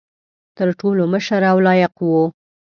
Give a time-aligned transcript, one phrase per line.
[0.57, 2.21] تر ټولو مشر او لایق وو.